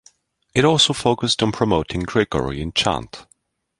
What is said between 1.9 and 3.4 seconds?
Gregorian Chant.